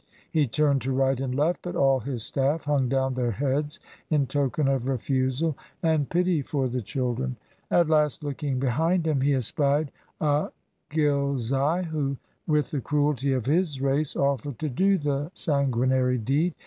[0.31, 4.25] He turned to right and left, but all his staff hung down their heads in
[4.25, 7.35] token of refusal and pity for the children.
[7.69, 10.49] At last looking behind him he espied a
[10.89, 12.17] Ghilzai who, 198 THE SIKH RELIGION
[12.47, 16.55] with the cruelty of his race, offered to do the san guinary deed.